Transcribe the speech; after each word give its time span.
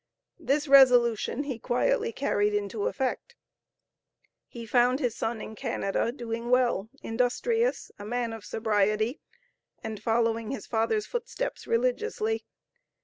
This 0.39 0.67
resolution 0.67 1.43
he 1.43 1.59
quietly 1.59 2.11
carried 2.11 2.55
into 2.55 2.87
effect. 2.87 3.35
He 4.47 4.65
found 4.65 4.99
his 4.99 5.15
son 5.15 5.39
in 5.41 5.53
Canada, 5.53 6.11
doing 6.11 6.49
well; 6.49 6.89
industrious; 7.03 7.91
a 7.99 8.05
man 8.07 8.33
of 8.33 8.43
sobriety, 8.43 9.19
and 9.83 10.01
following 10.01 10.49
his 10.49 10.65
father's 10.65 11.05
footsteps 11.05 11.67
religiously. 11.67 12.45